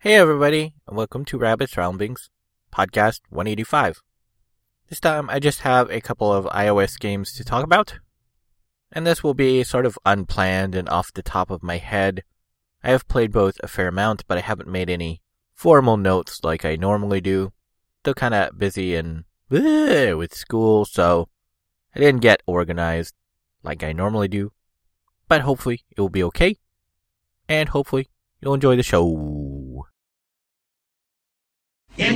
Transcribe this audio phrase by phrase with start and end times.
[0.00, 2.28] Hey everybody, and welcome to Rabbit's Ramblings,
[2.70, 4.02] podcast 185.
[4.90, 7.94] This time I just have a couple of iOS games to talk about,
[8.92, 12.22] and this will be sort of unplanned and off the top of my head.
[12.84, 15.22] I have played both a fair amount, but I haven't made any
[15.54, 17.54] formal notes like I normally do.
[18.00, 21.30] Still kinda busy and bleh, with school, so
[21.94, 23.14] I didn't get organized
[23.62, 24.52] like I normally do.
[25.26, 26.58] But hopefully it will be okay,
[27.48, 28.10] and hopefully
[28.42, 29.45] you'll enjoy the show.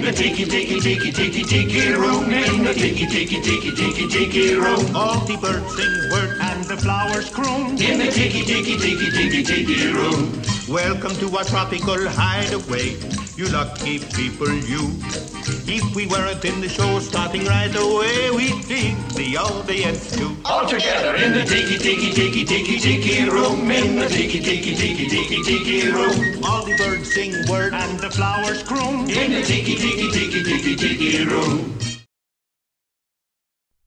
[0.01, 4.55] In the tiki tiki tiki tiki tiki room, in the tiki tiki tiki tiki tiki
[4.55, 7.73] room, All the birds sing word and the flowers croon.
[7.79, 10.33] in the tiki tiki tiki tiki tiki room.
[10.71, 12.95] Welcome to our tropical hideaway,
[13.35, 14.95] you lucky people, you.
[15.67, 20.37] If we weren't in the show starting right away, we'd be the audience too.
[20.45, 25.09] All together in the tiki tiki tiki tiki tiki room, in the tiki tiki tiki
[25.09, 29.11] tiki tiki room, All the birds sing word and the flowers croon.
[29.11, 31.79] in the tiki tiki tiki tiki tiki room.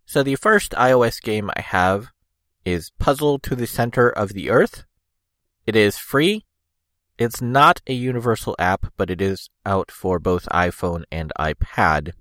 [0.05, 2.07] So the first iOS game I have
[2.65, 4.83] is Puzzle to the Center of the Earth.
[5.65, 6.43] It is free.
[7.17, 12.13] It's not a universal app, but it is out for both iPhone and iPad.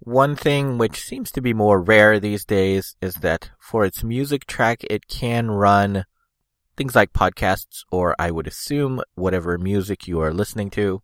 [0.00, 4.46] One thing which seems to be more rare these days is that for its music
[4.46, 6.04] track, it can run
[6.76, 11.02] things like podcasts, or I would assume whatever music you are listening to.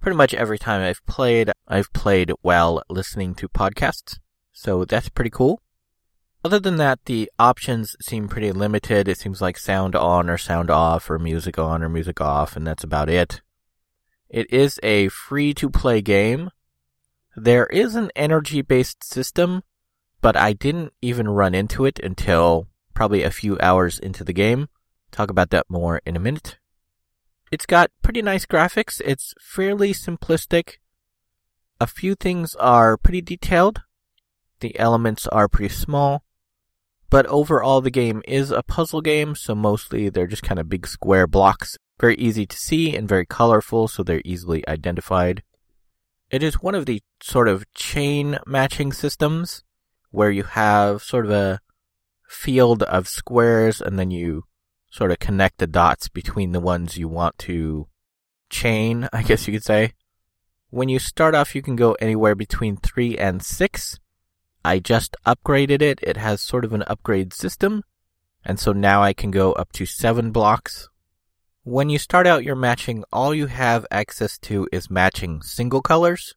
[0.00, 4.18] Pretty much every time I've played, I've played while listening to podcasts.
[4.52, 5.61] So that's pretty cool.
[6.44, 9.06] Other than that, the options seem pretty limited.
[9.06, 12.66] It seems like sound on or sound off or music on or music off, and
[12.66, 13.42] that's about it.
[14.28, 16.50] It is a free to play game.
[17.36, 19.62] There is an energy based system,
[20.20, 24.68] but I didn't even run into it until probably a few hours into the game.
[25.12, 26.58] Talk about that more in a minute.
[27.52, 29.00] It's got pretty nice graphics.
[29.04, 30.78] It's fairly simplistic.
[31.80, 33.82] A few things are pretty detailed.
[34.60, 36.24] The elements are pretty small.
[37.12, 40.86] But overall, the game is a puzzle game, so mostly they're just kind of big
[40.86, 41.76] square blocks.
[42.00, 45.42] Very easy to see and very colorful, so they're easily identified.
[46.30, 49.62] It is one of the sort of chain matching systems
[50.10, 51.60] where you have sort of a
[52.30, 54.44] field of squares and then you
[54.90, 57.88] sort of connect the dots between the ones you want to
[58.48, 59.92] chain, I guess you could say.
[60.70, 63.98] When you start off, you can go anywhere between three and six.
[64.64, 65.98] I just upgraded it.
[66.02, 67.82] It has sort of an upgrade system.
[68.44, 70.88] And so now I can go up to seven blocks.
[71.64, 76.34] When you start out your matching, all you have access to is matching single colors.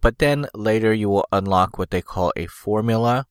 [0.00, 3.26] But then later you will unlock what they call a formula.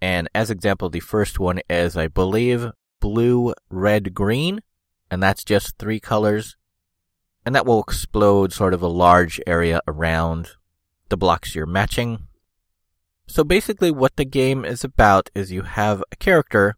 [0.00, 2.70] And as example, the first one is, I believe,
[3.00, 4.60] blue, red, green.
[5.10, 6.56] And that's just three colors.
[7.44, 10.50] And that will explode sort of a large area around
[11.08, 12.28] the blocks you're matching.
[13.28, 16.76] So basically what the game is about is you have a character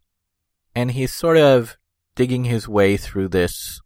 [0.75, 1.77] and he's sort of
[2.15, 3.81] digging his way through this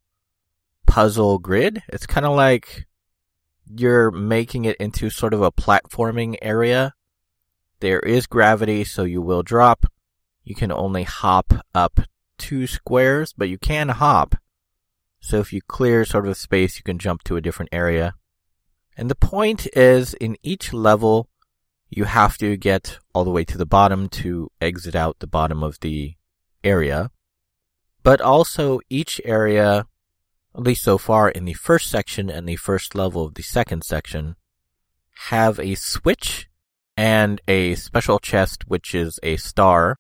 [0.88, 1.84] puzzle grid.
[1.90, 2.88] It's kind of like
[3.68, 6.96] you're making it into sort of a platforming area.
[7.82, 9.86] There is gravity, so you will drop.
[10.44, 12.02] You can only hop up
[12.40, 14.36] two squares, but you can hop.
[15.20, 18.16] So if you clear sort of space, you can jump to a different area.
[18.98, 21.30] And the point is in each level,
[21.96, 25.64] you have to get all the way to the bottom to exit out the bottom
[25.64, 26.14] of the
[26.62, 27.10] area.
[28.04, 29.88] But also each area,
[30.54, 33.86] at least so far in the first section and the first level of the second
[33.86, 34.36] section,
[35.30, 36.50] have a switch
[36.98, 39.98] and a special chest, which is a star.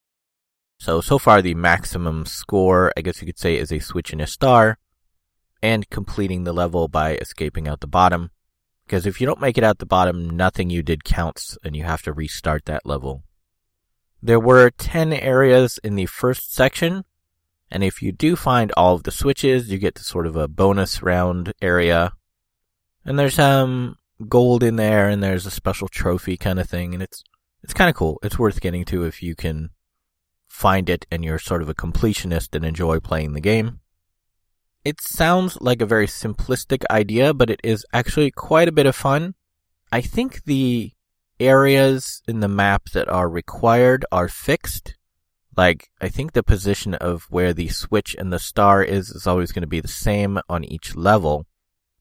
[0.78, 4.22] So, so far the maximum score, I guess you could say, is a switch and
[4.22, 4.79] a star,
[5.63, 8.31] and completing the level by escaping out the bottom.
[8.85, 11.84] Because if you don't make it out the bottom, nothing you did counts, and you
[11.84, 13.23] have to restart that level.
[14.22, 17.06] There were 10 areas in the first section,
[17.72, 20.47] and if you do find all of the switches, you get to sort of a
[20.47, 22.13] bonus round area.
[23.03, 23.97] And there's some
[24.28, 27.23] gold in there, and there's a special trophy kind of thing, and it's
[27.64, 28.20] it's kind of cool.
[28.22, 29.72] It's worth getting to if you can
[30.47, 33.79] find it and you're sort of a completionist and enjoy playing the game.
[34.85, 38.96] It sounds like a very simplistic idea, but it is actually quite a bit of
[38.96, 39.34] fun.
[39.91, 40.91] I think the
[41.40, 44.96] areas in the map that are required are fixed.
[45.58, 49.52] Like, I think the position of where the switch and the star is is always
[49.52, 51.47] going to be the same on each level.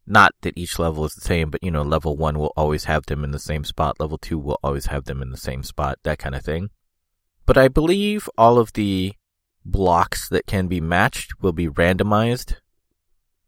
[0.07, 3.07] Not that each level is the same, but you know, level one will always have
[3.07, 5.99] them in the same spot, level two will always have them in the same spot,
[6.03, 6.69] that kind of thing.
[7.47, 9.15] But I believe all of the
[9.65, 12.57] blocks that can be matched will be randomized.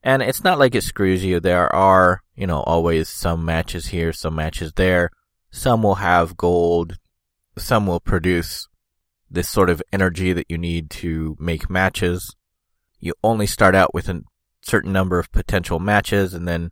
[0.02, 1.40] And it's not like it screws you.
[1.40, 5.10] There are, you know, always some matches here, some matches there.
[5.50, 6.98] Some will have gold.
[7.58, 8.68] Some will produce
[9.30, 12.34] this sort of energy that you need to make matches.
[13.00, 14.22] You only start out with a
[14.62, 16.70] certain number of potential matches and then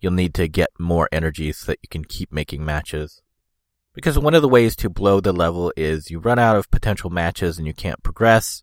[0.00, 3.22] you'll need to get more energy so that you can keep making matches.
[3.94, 7.10] Because one of the ways to blow the level is you run out of potential
[7.10, 8.62] matches and you can't progress,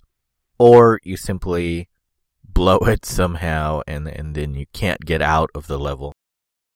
[0.57, 1.87] or you simply
[2.59, 6.13] blow it somehow and, and then you can't get out of the level.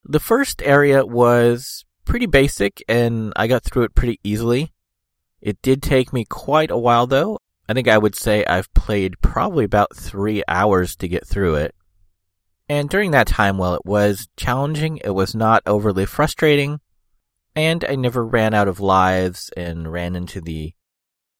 [0.05, 4.71] The first area was pretty basic and I got through it pretty easily.
[5.41, 7.37] It did take me quite a while though.
[7.67, 11.75] I think I would say I've played probably about three hours to get through it.
[12.69, 16.79] And during that time, while it was challenging, it was not overly frustrating,
[17.55, 20.73] and I never ran out of lives and ran into the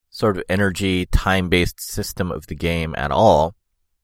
[0.10, 3.56] sort of energy time based system of the game at all.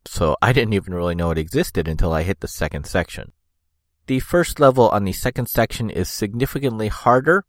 [0.09, 3.31] So I didn't even really know it existed until I hit the second section.
[4.07, 7.45] The first level on the second section is significantly harder.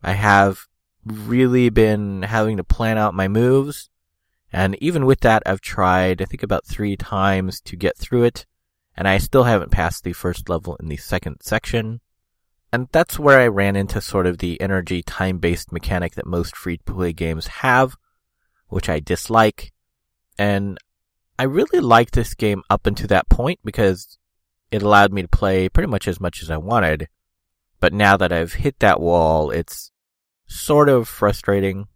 [0.00, 0.68] I have
[1.04, 3.90] really been having to plan out my moves.
[4.52, 8.46] And even with that, I've tried, I think about three times to get through it
[8.96, 12.00] and I still haven't passed the first level in the second section.
[12.72, 16.56] And that's where I ran into sort of the energy time based mechanic that most
[16.56, 17.96] free to play games have,
[18.68, 19.72] which I dislike.
[20.38, 20.78] And
[21.40, 24.18] I really liked this game up until that point because
[24.70, 27.08] it allowed me to play pretty much as much as I wanted.
[27.80, 29.90] But now that I've hit that wall, it's
[30.46, 31.88] sort of frustrating.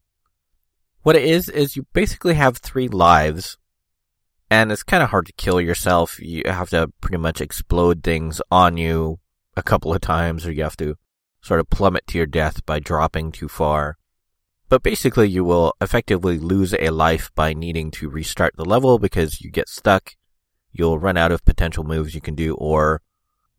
[1.02, 3.58] What it is, is you basically have three lives
[4.48, 6.18] and it's kind of hard to kill yourself.
[6.22, 9.18] You have to pretty much explode things on you
[9.58, 10.94] a couple of times, or you have to
[11.42, 13.98] sort of plummet to your death by dropping too far.
[14.68, 19.40] But basically, you will effectively lose a life by needing to restart the level because
[19.40, 20.16] you get stuck.
[20.72, 23.02] You'll run out of potential moves you can do, or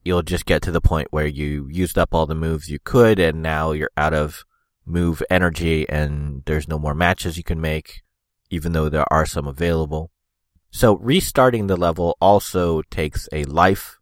[0.04, 3.20] you'll just get to the point where you used up all the moves you could,
[3.20, 4.44] and now you're out of
[4.86, 8.02] move energy, and there's no more matches you can make,
[8.50, 10.12] even though there are some available.
[10.72, 13.98] So restarting the level also takes a life.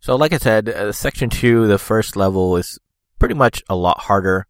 [0.00, 2.78] So like I said, uh, section two, the first level is
[3.18, 4.46] pretty much a lot harder.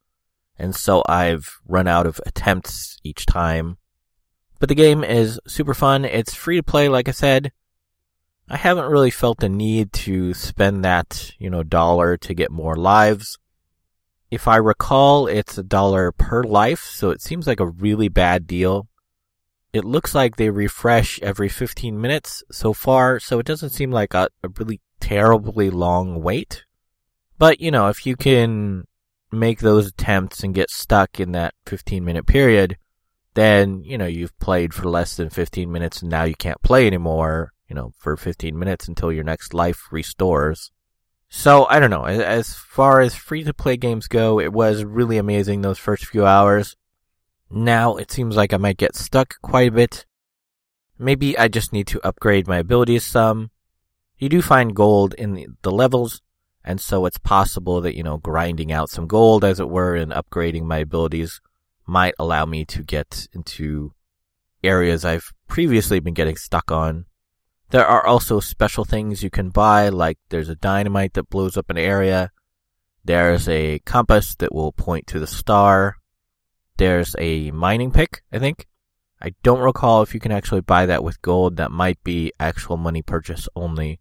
[0.58, 3.78] And so I've run out of attempts each time.
[4.60, 6.04] But the game is super fun.
[6.04, 7.52] It's free to play, like I said.
[8.48, 12.76] I haven't really felt the need to spend that, you know, dollar to get more
[12.76, 13.38] lives.
[14.30, 18.46] If I recall, it's a dollar per life, so it seems like a really bad
[18.46, 18.88] deal
[19.74, 24.14] it looks like they refresh every 15 minutes so far, so it doesn't seem like
[24.14, 26.64] a, a really terribly long wait.
[27.38, 28.84] But, you know, if you can
[29.34, 32.76] make those attempts and get stuck in that 15 minute period,
[33.34, 36.86] then, you know, you've played for less than 15 minutes and now you can't play
[36.86, 40.70] anymore, you know, for 15 minutes until your next life restores.
[41.28, 42.04] So, I don't know.
[42.04, 46.24] As far as free to play games go, it was really amazing those first few
[46.24, 46.76] hours.
[47.50, 50.06] Now it seems like I might get stuck quite a bit.
[50.98, 53.50] Maybe I just need to upgrade my abilities some.
[54.16, 56.22] You do find gold in the, levels,
[56.64, 60.12] and so it's possible that, you know, grinding out some gold, as it were, and
[60.12, 61.40] upgrading my abilities
[61.86, 63.92] might allow me to get into
[64.62, 67.04] areas I've previously been getting stuck on.
[67.70, 71.70] There are also special things you can buy, like there's a dynamite that blows up
[71.70, 72.30] an area.
[73.04, 75.96] There's a compass that will point to the star.
[76.78, 78.66] There's a mining pick, I think.
[79.20, 81.56] I don't recall if you can actually buy that with gold.
[81.56, 84.00] That might be actual money purchase only.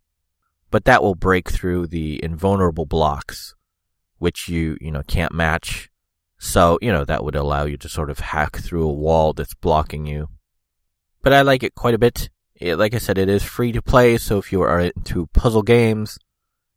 [0.73, 3.53] But that will break through the invulnerable blocks,
[4.17, 5.91] which you, you know, can't match.
[6.39, 9.53] So, you know, that would allow you to sort of hack through a wall that's
[9.53, 10.29] blocking you.
[11.21, 12.31] But I like it quite a bit.
[12.55, 15.61] It, like I said, it is free to play, so if you are into puzzle
[15.61, 16.17] games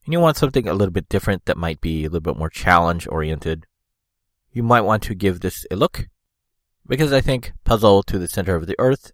[0.04, 2.50] and you want something a little bit different that might be a little bit more
[2.50, 3.64] challenge oriented,
[4.52, 6.06] you might want to give this a look
[6.86, 9.12] because I think Puzzle to the Center of the Earth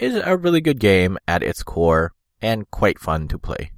[0.00, 2.10] is a really good game at its core
[2.42, 3.70] and quite fun to play.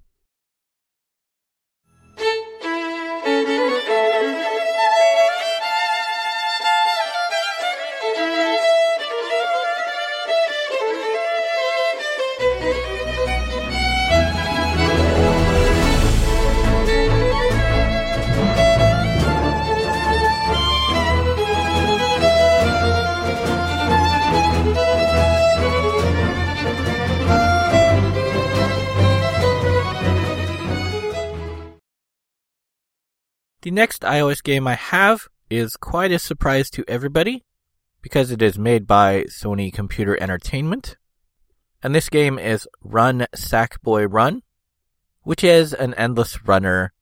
[33.76, 37.44] Next iOS game I have is quite a surprise to everybody
[38.00, 40.96] because it is made by Sony Computer Entertainment.
[41.82, 44.42] And this game is Run Sackboy Run,
[45.24, 46.94] which is an endless runner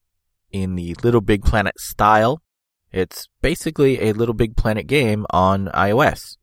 [0.51, 2.43] in the Little Big Planet style.
[2.91, 6.39] It's basically a Little Big Planet game on iOS.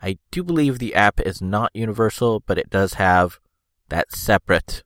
[0.00, 3.40] I do believe the app is not universal, but it does have
[3.90, 4.84] that separate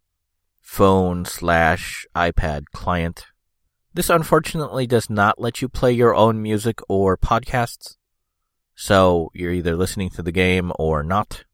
[0.60, 3.26] phone slash iPad client.
[3.92, 7.96] This unfortunately does not let you play your own music or podcasts.
[8.74, 11.44] So you're either listening to the game or not.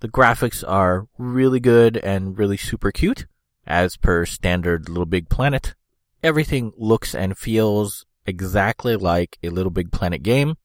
[0.00, 3.26] The graphics are really good and really super cute,
[3.66, 5.74] as per standard Little Big Planet.
[6.22, 10.56] Everything looks and feels exactly like a Little Big Planet game.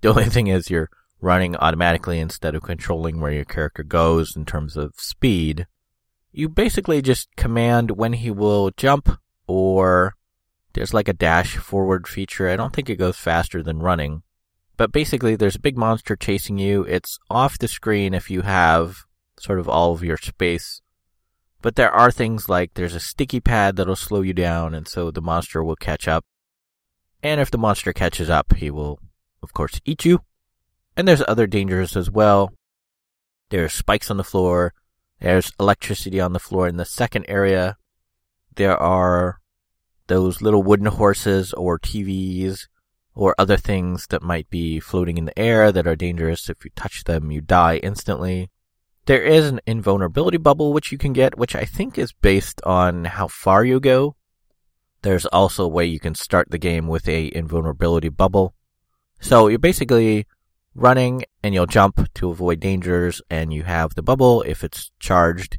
[0.00, 0.90] The only thing is you're
[1.20, 5.66] running automatically instead of controlling where your character goes in terms of speed.
[6.32, 10.14] You basically just command when he will jump or
[10.74, 12.48] there's like a dash forward feature.
[12.48, 14.22] I don't think it goes faster than running.
[14.76, 16.82] But basically there's a big monster chasing you.
[16.82, 19.04] It's off the screen if you have
[19.38, 20.82] sort of all of your space.
[21.62, 25.10] But there are things like there's a sticky pad that'll slow you down and so
[25.10, 26.24] the monster will catch up.
[27.22, 28.98] And if the monster catches up, he will
[29.42, 30.20] of course eat you.
[30.96, 32.52] And there's other dangers as well.
[33.50, 34.74] There's spikes on the floor.
[35.20, 37.76] There's electricity on the floor in the second area.
[38.56, 39.40] There are
[40.06, 42.68] those little wooden horses or TVs
[43.14, 46.50] or other things that might be floating in the air that are dangerous.
[46.50, 48.50] If you touch them, you die instantly.
[49.06, 53.04] There is an invulnerability bubble which you can get, which I think is based on
[53.04, 54.16] how far you go.
[55.02, 58.54] There's also a way you can start the game with a invulnerability bubble.
[59.20, 60.26] So you're basically
[60.74, 65.58] running and you'll jump to avoid dangers and you have the bubble if it's charged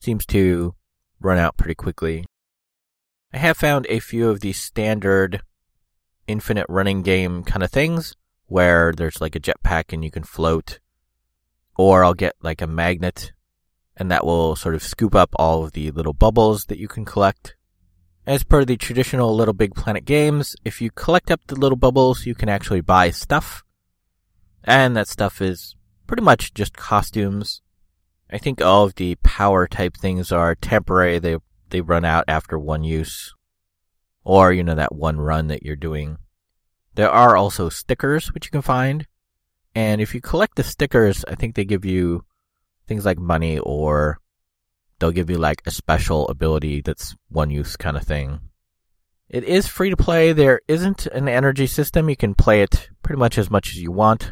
[0.00, 0.74] seems to
[1.20, 2.24] run out pretty quickly.
[3.34, 5.42] I have found a few of these standard
[6.28, 8.14] infinite running game kind of things
[8.46, 10.78] where there's like a jetpack and you can float
[11.76, 13.32] or I'll get like a magnet
[13.96, 17.04] and that will sort of scoop up all of the little bubbles that you can
[17.04, 17.56] collect.
[18.24, 22.26] As per the traditional Little Big Planet games, if you collect up the little bubbles,
[22.26, 23.64] you can actually buy stuff
[24.62, 25.74] and that stuff is
[26.06, 27.62] pretty much just costumes.
[28.30, 31.18] I think all of the power type things are temporary.
[31.18, 31.38] They
[31.74, 33.34] they run out after one use.
[34.22, 36.18] Or, you know, that one run that you're doing.
[36.94, 39.06] There are also stickers which you can find.
[39.74, 42.24] And if you collect the stickers, I think they give you
[42.86, 44.20] things like money or
[44.98, 48.38] they'll give you like a special ability that's one use kind of thing.
[49.28, 50.32] It is free to play.
[50.32, 52.08] There isn't an energy system.
[52.08, 54.30] You can play it pretty much as much as you want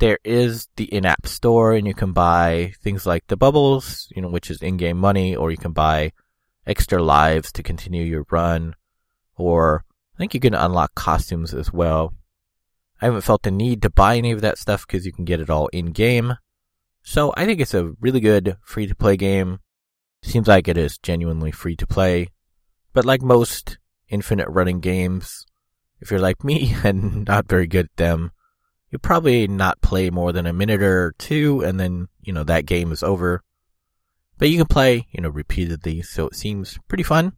[0.00, 4.28] there is the in-app store and you can buy things like the bubbles, you know,
[4.28, 6.10] which is in-game money, or you can buy
[6.66, 8.74] extra lives to continue your run,
[9.36, 12.14] or I think you can unlock costumes as well.
[13.00, 15.40] I haven't felt the need to buy any of that stuff because you can get
[15.40, 16.36] it all in-game.
[17.02, 19.60] So I think it's a really good free-to-play game.
[20.22, 22.28] Seems like it is genuinely free to play.
[22.92, 25.46] But like most infinite running games,
[26.00, 28.32] if you're like me and not very good at them,
[28.90, 32.66] you'll probably not play more than a minute or two, and then, you know, that
[32.66, 33.42] game is over.
[34.40, 37.34] But you can play, you know, repeatedly, so it seems pretty fun.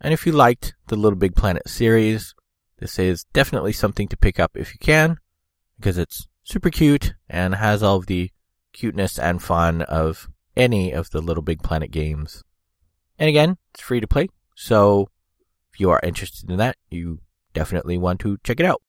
[0.00, 2.34] And if you liked the Little Big Planet series,
[2.78, 5.18] this is definitely something to pick up if you can,
[5.78, 8.30] because it's super cute and has all of the
[8.72, 12.42] cuteness and fun of any of the Little Big Planet games.
[13.18, 15.10] And again, it's free to play, so
[15.70, 17.20] if you are interested in that, you
[17.52, 18.80] definitely want to check it out.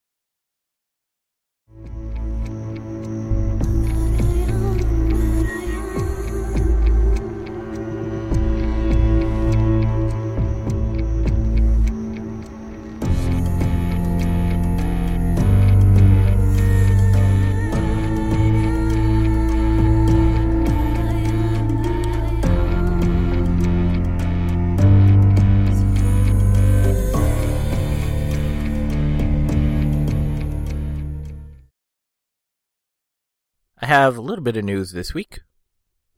[33.83, 35.41] I have a little bit of news this week.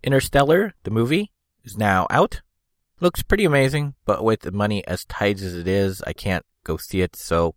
[0.04, 1.32] Interstellar, the movie,
[1.64, 2.44] is now out.
[3.00, 6.78] Looks pretty amazing, but with the money as tight as it is, I can't go
[6.78, 7.56] see it, so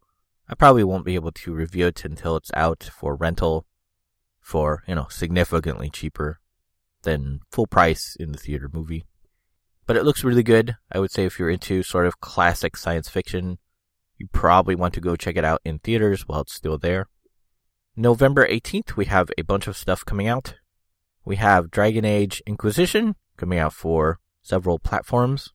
[0.48, 3.66] I probably won't be able to review it until it's out for rental
[4.40, 6.40] for, you know, significantly cheaper
[7.02, 9.04] than full price in the theater movie.
[9.86, 10.78] But it looks really good.
[10.90, 13.58] I would say if you're into sort of classic science fiction,
[14.16, 17.08] you probably want to go check it out in theaters while it's still there.
[17.99, 20.55] November 18th, we have a bunch of stuff coming out.
[21.25, 25.52] We have Dragon Age Inquisition coming out for several platforms.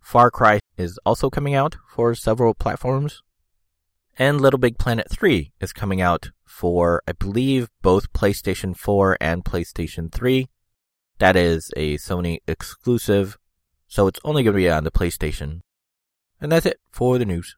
[0.00, 3.22] Far Cry is also coming out for several platforms.
[4.16, 9.44] And Little Big Planet 3 is coming out for, I believe, both PlayStation 4 and
[9.44, 10.46] PlayStation 3.
[11.18, 13.36] That is a Sony exclusive,
[13.88, 15.62] so it's only going to be on the PlayStation.
[16.40, 17.56] And that's it for the news.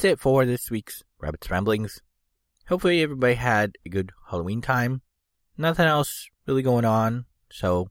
[0.00, 2.00] That's it for this week's Rabbit's Ramblings.
[2.68, 5.02] Hopefully everybody had a good Halloween time.
[5.58, 7.90] Nothing else really going on, so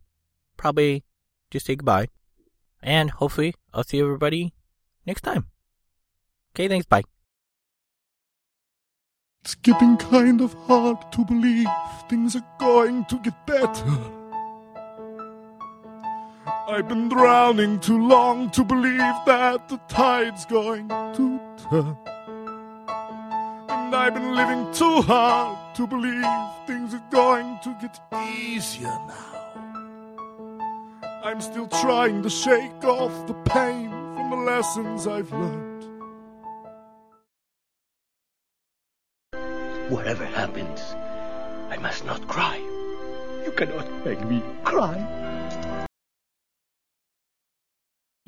[0.58, 1.04] probably
[1.52, 2.08] just say goodbye.
[2.82, 4.56] And hopefully I'll see everybody
[5.06, 5.50] next time.
[6.56, 7.04] Okay, thanks, bye.
[9.42, 11.68] It's getting kind of hard to believe
[12.10, 14.19] things are going to get better.
[16.68, 21.40] I've been drowning too long to believe that the tide's going to
[21.70, 21.98] turn.
[23.70, 26.26] And I've been living too hard to believe
[26.68, 28.00] things are going to get
[28.38, 29.30] easier now.
[31.24, 35.84] I'm still trying to shake off the pain from the lessons I've learned.
[39.90, 40.82] Whatever happens,
[41.70, 42.58] I must not cry.
[43.44, 45.29] You cannot make me cry.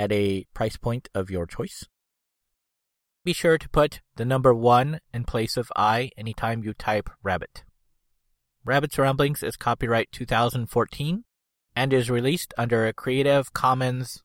[0.00, 1.84] at a price point of your choice.
[3.22, 7.64] Be sure to put the number 1 in place of I anytime you type rabbit.
[8.64, 11.24] Rabbit's Ramblings is copyright 2014
[11.76, 14.22] and is released under a Creative Commons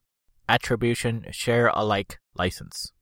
[0.48, 2.94] Attribution Share Alike license.